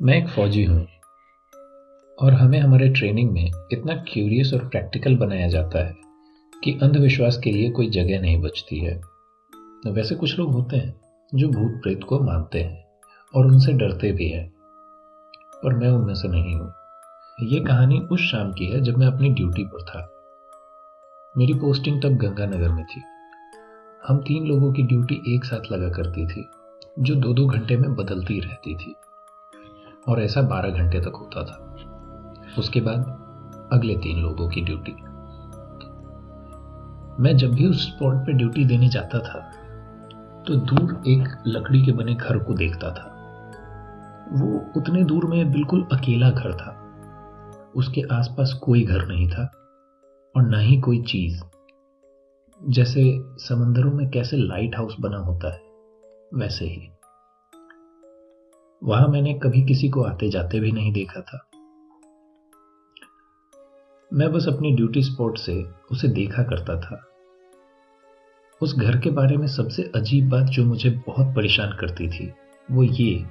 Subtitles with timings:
[0.00, 0.86] मैं एक फौजी हूँ
[2.18, 5.94] और हमें हमारे ट्रेनिंग में इतना क्यूरियस और प्रैक्टिकल बनाया जाता है
[6.52, 8.94] कि अंधविश्वास के लिए कोई जगह नहीं बचती है।
[9.86, 10.94] वैसे कुछ लोग होते हैं
[11.34, 12.84] जो भूत प्रेत को मानते हैं
[13.34, 14.48] और उनसे डरते भी हैं,
[15.62, 16.72] पर मैं उनमें से नहीं हूँ।
[17.42, 20.08] ये कहानी उस शाम की है जब मैं अपनी ड्यूटी पर था।
[21.38, 23.02] मेरी पोस्टिंग तब गंगानगर में थी।
[24.08, 26.48] हम तीन लोगों की ड्यूटी एक साथ लगा करती थी,
[26.98, 28.94] जो दो दो घंटे में बदलती रहती थी।
[30.08, 31.56] और ऐसा बारह घंटे तक होता था।
[32.58, 33.00] उसके बाद
[33.72, 34.92] अगले तीन लोगों की ड्यूटी।
[37.22, 39.40] मैं जब भी उस स्पॉट पे ड्यूटी देने जाता था
[40.46, 43.06] तो दूर एक लकड़ी के बने घर को देखता था।
[44.32, 46.76] वो उतने दूर में बिल्कुल अकेला घर था।
[47.76, 49.50] उसके आसपास कोई घर नहीं था
[50.36, 51.42] और ना ही कोई चीज़।
[52.60, 55.60] जैसे समंदरों में कैसे लाइट हाउस बना होता है,
[56.34, 56.88] वैसे ही।
[58.82, 61.50] वहाँ मैंने कभी किसी को आते जाते भी नहीं देखा था।
[64.12, 67.06] मैं बस अपनी ड्यूटी स्पॉट से उसे देखा करता था।
[68.62, 72.32] उस घर के बारे में सबसे अजीब बात जो मुझे बहुत परेशान करती थी,
[72.70, 73.26] वो ये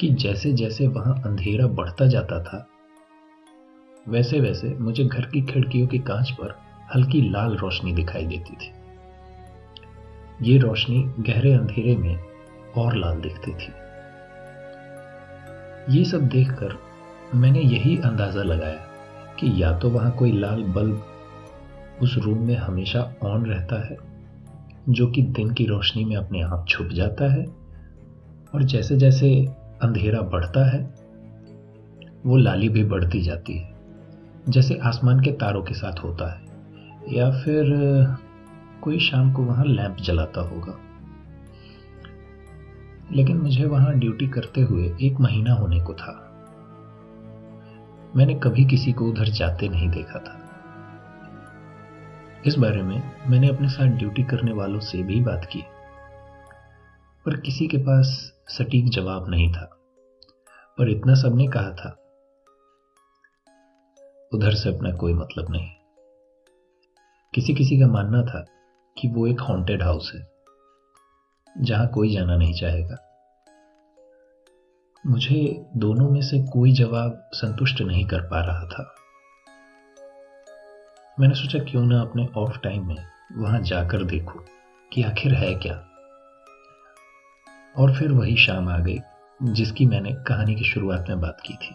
[0.00, 2.66] कि जैसे जैसे वहाँ अंधेरा बढ़ता जाता था
[4.08, 6.58] वैसे वैसे मुझे घर की खिड़कियों के कांच पर
[6.94, 8.72] हल्की लाल रोशनी दिखाई देती थी।
[10.42, 12.18] ये रोशनी गहरे अंधेरे में
[12.76, 13.83] और लाल दिखती थी।
[15.90, 16.78] ये सब देखकर
[17.34, 18.78] मैंने यही अंदाज़ा लगाया
[19.40, 21.02] कि या तो वहाँ कोई लाल बल्ब
[22.02, 23.96] उस रूम में हमेशा ऑन रहता है,
[24.88, 27.44] जो कि दिन की रोशनी में अपने आप छुप जाता है,
[28.54, 29.46] और जैसे जैसे
[29.82, 30.94] अंधेरा बढ़ता है,
[32.26, 33.74] वो लाली भी बढ़ती जाती है,
[34.48, 36.42] जैसे आसमान के तारों के साथ होता है,
[37.16, 37.64] या फिर
[38.82, 40.78] कोई शाम को वहाँ लैंप जलाता होगा।
[43.12, 46.20] लेकिन मुझे वहाँ ड्यूटी करते हुए एक महीना होने को था।
[48.16, 50.40] मैंने कभी किसी को उधर जाते नहीं देखा था।
[52.46, 55.62] इस बारे में मैंने अपने साथ ड्यूटी करने वालों से भी बात की,
[57.26, 59.64] पर किसी के पास सटीक जवाब नहीं था,
[60.78, 61.96] पर इतना सबने कहा था।
[64.34, 65.70] उधर से अपना कोई मतलब नहीं।
[67.34, 68.44] किसी किसी का मानना था
[68.96, 70.33] कि वो एक हॉन्टेड हाउस है।
[71.58, 72.96] जहाँ कोई जाना नहीं चाहेगा।
[75.06, 78.94] मुझे दोनों में से कोई जवाब संतुष्ट नहीं कर पा रहा था।
[81.20, 83.06] मैंने सोचा, क्यों ना अपने ऑफ़ टाइम में
[83.36, 84.44] वहाँ जाकर देखूँ
[84.92, 85.74] कि आखिर है क्या।
[87.78, 88.98] और फिर वही शाम आ गई,
[89.42, 91.74] जिसकी मैंने कहानी की शुरुआत में बात की थी।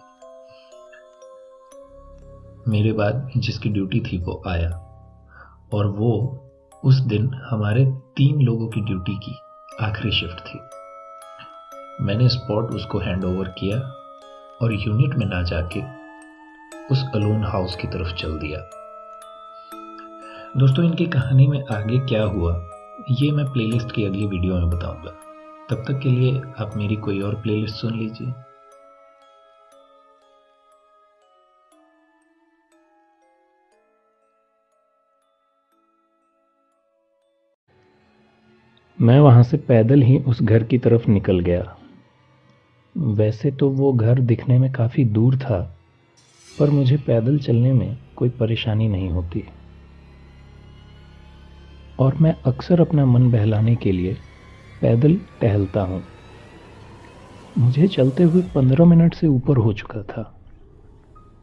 [2.67, 4.69] मेरे बाद जिसकी ड्यूटी थी वो आया,
[5.73, 6.43] और वो
[6.83, 9.37] उस दिन हमारे तीन लोगों की ड्यूटी की।
[9.81, 10.59] आखिरी शिफ्ट थी।
[12.01, 13.79] मैंने स्पॉट उसको हैंड ओवर किया
[14.61, 15.81] और यूनिट में ना जाके
[16.91, 18.59] उस अलोन हाउस की तरफ़ चल दिया।
[20.57, 22.69] दोस्तों, इनकी कहानी में आगे क्या हुआ,
[23.11, 25.11] ये मैं प्लेलिस्ट की अगली वीडियो में बताऊँगा।
[25.69, 28.33] तब तक के लिए आप मेरी कोई और प्लेलिस्ट सुन लीजिए।
[38.99, 41.77] मैं वहाँ से पैदल ही उस घर की तरफ़ निकल गया।
[42.95, 45.59] वैसे तो वो घर दिखने में काफ़ी दूर था,
[46.59, 49.43] पर मुझे पैदल चलने में कोई परेशानी नहीं होती।
[51.99, 54.13] और मैं अक्सर अपना मन बहलाने के लिए
[54.81, 56.03] पैदल टहलता हूँ।
[57.57, 60.23] मुझे चलते हुए पंद्रह मिनट से ऊपर हो चुका था,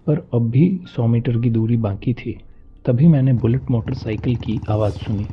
[0.06, 2.38] पर अब भी सौ मीटर की दूरी बाकी थी।
[2.84, 5.28] तभी मैंने बुलेट मोटरसाइकिल की आवाज़ सुनी।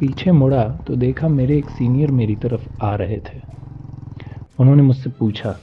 [0.00, 3.40] पीछे मुड़ा तो देखा मेरे एक सीनियर मेरी तरफ़ आ रहे थे।
[4.60, 5.58] उन्होंने मुझसे पूछा,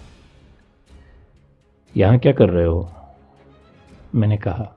[1.97, 2.91] यहाँ क्या कर रहे हो?
[4.15, 4.75] मैंने कहा,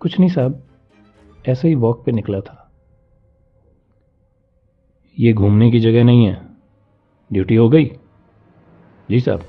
[0.00, 0.62] कुछ नहीं साहब,
[1.48, 2.72] ऐसे ही वॉक पे निकला था।
[5.18, 6.46] ये घूमने की जगह नहीं है।
[7.32, 7.84] ड्यूटी हो गई?
[9.10, 9.44] जी साहब.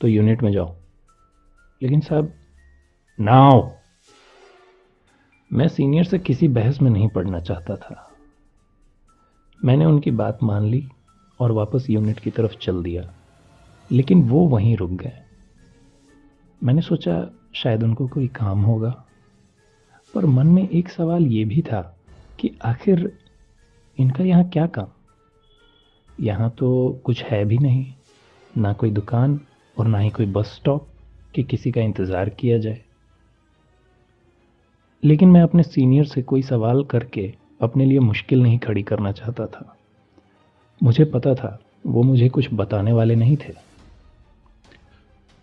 [0.00, 0.76] तो यूनिट में जाओ।
[1.82, 2.32] लेकिन साहब
[3.20, 3.75] नाउ
[5.50, 8.02] मैं सीनियर से किसी बहस में नहीं पढ़ना चाहता था।
[9.60, 10.82] मैंने उनकी बात मान ली
[11.40, 13.02] और वापस यूनिट की तरफ़ चल दिया,
[13.90, 15.12] लेकिन वो वहीं रुक गए।
[16.62, 17.14] मैंने सोचा
[17.54, 18.90] शायद उनको कोई काम होगा,
[20.14, 21.80] पर मन में एक सवाल ये भी था
[22.38, 23.10] कि आखिर
[23.98, 24.88] इनका यहाँ क्या काम?
[26.18, 27.86] यहाँ तो कुछ है भी नहीं,
[28.54, 29.40] ना कोई दुकान
[29.76, 30.88] और ना ही कोई बस स्टॉप
[31.34, 32.80] कि किसी का इंतज़ार किया जाए।
[35.06, 37.32] लेकिन मैं अपने सीनियर से कोई सवाल करके
[37.62, 39.76] अपने लिए मुश्किल नहीं खड़ी करना चाहता था।
[40.80, 43.52] मुझे पता था, वो मुझे कुछ बताने वाले नहीं थे।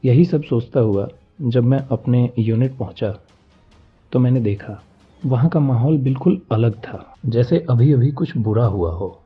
[0.03, 1.07] यही सब सोचता हुआ
[1.41, 3.13] जब मैं अपने यूनिट पहुँचा
[4.11, 4.81] तो मैंने देखा,
[5.21, 9.19] वहाँ का माहौल बिल्कुल अलग था, जैसे अभी अभी कुछ बुरा हुआ हो।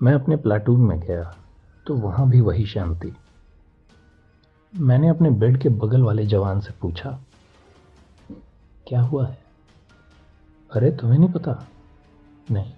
[0.00, 1.34] मैं अपने प्लाटून में गया
[1.86, 3.12] तो वहाँ भी वही शांति।
[4.72, 7.18] मैंने अपने बेड के बगल वाले जवान से पूछा
[8.88, 9.38] क्या हुआ है?
[10.72, 11.68] अरे, तुम्हें नहीं पता?
[12.50, 12.72] नहीं।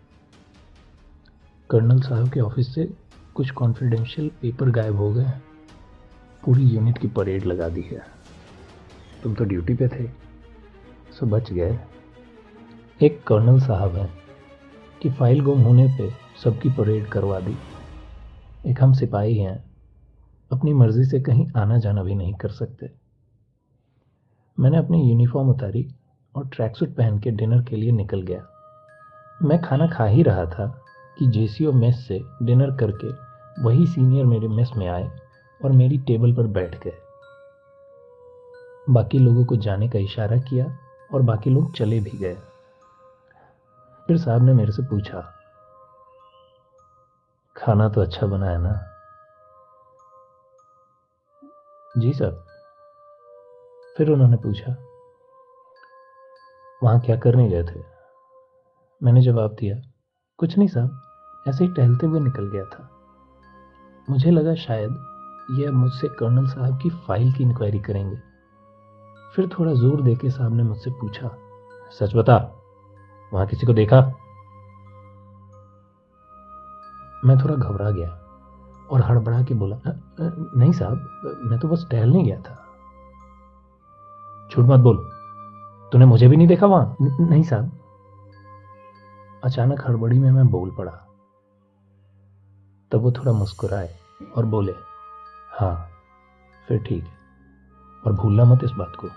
[1.71, 2.95] कर्नल साहब के ऑफ़िस से
[3.35, 5.27] कुछ कॉन्फिडेंशियल पेपर गायब हो गए
[6.45, 8.03] पूरी यूनिट की परेड लगा दी है।
[9.23, 10.07] तुम तो ड्यूटी पे थे।
[11.12, 11.79] सो बच गए।
[13.03, 14.19] एक कर्नल साहब हैं
[15.03, 16.11] कि फ़ाइल गुम होने पे
[16.45, 17.57] सबकी परेड करवा दी।
[18.67, 19.65] एक हम सिपाही हैं।
[20.53, 22.91] अपनी मर्ज़ी से कहीं आना जाना भी नहीं कर सकते।
[24.61, 25.95] मैंने अपनी यूनिफॉर्म उतारी।
[26.35, 28.47] और ट्रैक सूट पहन के डिनर के लिए निकल गया।
[29.41, 30.67] मैं खाना खा ही रहा था
[31.19, 33.09] कि जेसीओ मेस से डिनर करके
[33.62, 35.11] वही सीनियर मेरे मेस में आए
[35.61, 36.99] और मेरी टेबल पर बैठ गए।
[38.91, 40.67] बाकी लोगों को जाने का इशारा किया
[41.15, 42.35] और बाकी लोग चले भी गए।
[44.09, 45.21] फिर साहब ने मेरे से पूछा,
[47.56, 48.73] खाना तो अच्छा बना है ना?
[51.99, 52.31] जी सर।
[53.97, 54.75] फिर उन्होंने पूछा
[56.82, 57.81] वहाँ क्या करने गए थे?
[59.00, 59.77] मैंने जवाब दिया,
[60.38, 61.00] कुछ नहीं साहब,
[61.49, 62.88] ऐसे ही टहलते हुए निकल गया था।
[64.11, 64.91] मुझे लगा शायद
[65.50, 68.17] यह मुझसे कर्नल साहब की फ़ाइल की इंक्वायरी करेंगे।
[69.35, 71.31] फिर थोड़ा ज़ोर देके साहब ने मुझसे पूछा,
[71.91, 72.37] सच बता,
[73.33, 74.00] वहाँ किसी को देखा?
[77.25, 78.11] मैं थोड़ा घबरा गया
[78.91, 81.09] और हड़बड़ा के बोला नहीं साहब,
[81.44, 82.56] मैं तो बस टहलने गया था।
[84.53, 85.09] झूठ मत बोल।
[85.92, 86.96] तूने मुझे भी नहीं देखा वहाँ?
[87.00, 87.70] नहीं साहब।
[89.44, 90.92] अचानक हड़बड़ी में मैं बोल पड़ा।
[92.92, 93.94] तब वो थोड़ा मुस्कुराए
[94.37, 94.72] और बोले
[95.52, 95.75] हाँ
[96.69, 97.12] फिर ठीक है,
[98.02, 99.08] और भूलना मत इस बात को।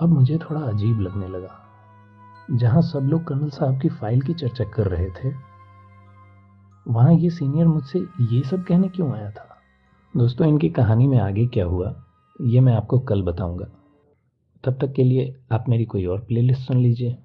[0.00, 1.60] अब मुझे थोड़ा अजीब लगने लगा,
[2.50, 5.32] जहाँ सब लोग कर्नल साहब की फ़ाइल की चर्चा कर रहे थे।
[6.86, 9.48] वहाँ ये सीनियर मुझसे ये सब कहने क्यों आया था?
[10.14, 11.94] दोस्तों, इनकी कहानी में आगे क्या हुआ,
[12.40, 13.66] ये मैं आपको कल बताऊँगा।
[14.64, 17.16] तब तक के लिए आप मेरी कोई और प्लेलिस्ट सुन लीजिए।